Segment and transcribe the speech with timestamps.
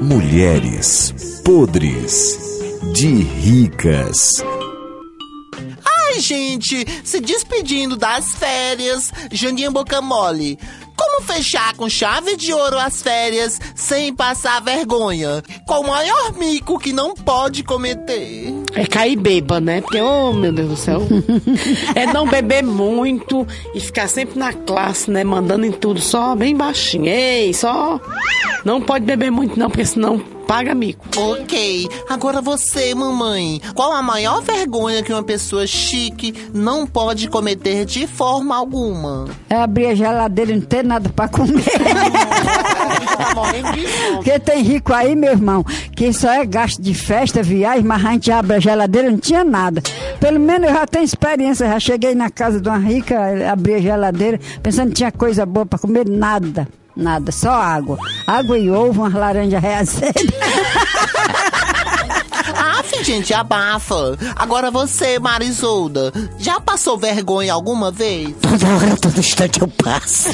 [0.00, 2.38] Mulheres podres
[2.92, 4.42] de ricas.
[5.84, 10.58] Ai, gente, se despedindo das férias, Janinha Boca Mole.
[11.14, 15.44] Como fechar com chave de ouro as férias sem passar vergonha?
[15.64, 18.52] Qual o maior mico que não pode cometer?
[18.74, 19.80] É cair beba, né?
[19.80, 21.02] Porque, oh meu Deus do céu.
[21.94, 25.22] é não beber muito e ficar sempre na classe, né?
[25.22, 27.06] Mandando em tudo, só bem baixinho.
[27.06, 28.00] Ei, só.
[28.64, 31.06] Não pode beber muito, não, porque senão paga mico.
[31.16, 33.60] Ok, agora você, mamãe.
[33.74, 39.26] Qual a maior vergonha que uma pessoa chique não pode cometer de forma alguma?
[39.48, 41.64] É abrir a geladeira e não ter nada pra comer.
[43.14, 43.32] Tá.
[44.14, 48.12] Porque tem rico aí, meu irmão, que só é gasto de festa, viagem, mas a
[48.12, 49.82] gente abre a geladeira e não tinha nada.
[50.18, 53.16] Pelo menos eu já tenho experiência, já cheguei na casa de uma rica,
[53.50, 56.66] abri a geladeira, pensando que tinha coisa boa pra comer, nada.
[56.96, 57.98] Nada, só água.
[58.26, 60.14] Água e ovo, umas laranjas reazedas.
[63.04, 64.16] Gente, abafa.
[64.34, 68.34] Agora você, Marisolda, já passou vergonha alguma vez?
[68.40, 70.30] Toda hora, todo instante eu passo.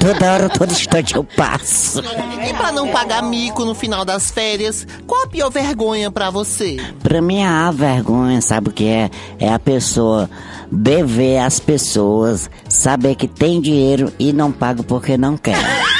[0.00, 2.00] Toda hora, todo instante eu passo.
[2.48, 6.76] E pra não pagar mico no final das férias, qual a pior vergonha pra você?
[7.02, 9.10] Pra mim, a vergonha, sabe o que é?
[9.40, 10.30] É a pessoa
[10.70, 15.58] dever às pessoas, saber que tem dinheiro e não paga porque não quer.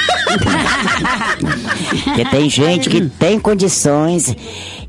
[2.03, 4.35] Porque tem gente que tem condições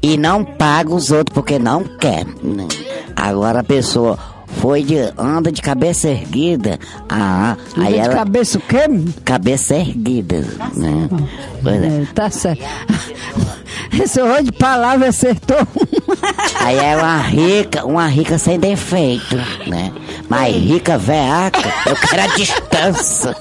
[0.03, 2.27] e não paga os outros porque não quer.
[3.15, 4.19] Agora a pessoa
[4.59, 8.79] foi de anda de cabeça erguida, ah, aí de ela cabeça o quê?
[9.25, 10.45] cabeça erguida,
[10.75, 11.09] né?
[11.63, 11.87] Pois é.
[11.87, 12.65] É, tá certo.
[13.93, 15.57] Esse horror de palavra acertou.
[16.61, 19.93] Aí é uma rica, uma rica sem defeito, né?
[20.29, 23.37] Mas rica veaca, eu quero a distância.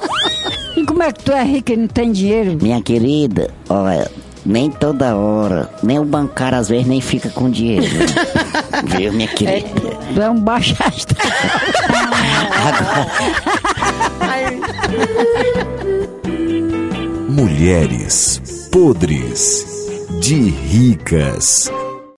[0.78, 2.58] E como é que tu é rica e não tem dinheiro?
[2.62, 4.10] Minha querida, olha,
[4.46, 7.86] nem toda hora, nem o bancário às vezes nem fica com dinheiro.
[7.86, 8.06] né?
[8.98, 9.70] Viu, minha querida?
[10.14, 11.28] Tu é um baixo astral.
[17.30, 19.66] Mulheres podres
[20.22, 21.72] de ricas.